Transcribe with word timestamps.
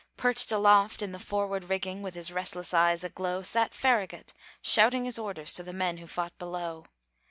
Perched 0.17 0.51
aloft 0.51 1.03
in 1.03 1.11
the 1.11 1.19
forward 1.19 1.65
rigging, 1.65 2.01
With 2.01 2.15
his 2.15 2.31
restless 2.31 2.73
eyes 2.73 3.03
aglow, 3.03 3.43
Sat 3.43 3.71
Farragut, 3.71 4.33
shouting 4.59 5.05
his 5.05 5.19
orders 5.19 5.53
To 5.53 5.61
the 5.61 5.73
men 5.73 5.97
who 5.97 6.07
fought 6.07 6.35
below. 6.39 6.85